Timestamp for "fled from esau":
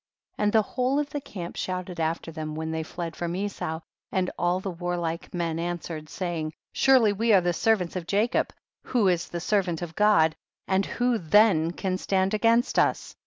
2.81-3.81